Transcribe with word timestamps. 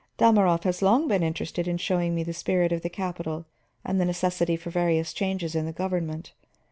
"Dalmorov 0.17 0.63
has 0.63 0.81
long 0.81 1.07
been 1.07 1.21
interested 1.21 1.67
in 1.67 1.77
showing 1.77 2.15
me 2.15 2.23
the 2.23 2.33
spirit 2.33 2.71
of 2.71 2.81
the 2.81 2.89
capital 2.89 3.45
and 3.85 4.01
the 4.01 4.05
necessity 4.05 4.55
for 4.57 4.71
various 4.71 5.13
changes 5.13 5.53
in 5.53 5.67
the 5.67 5.71
government. 5.71 6.33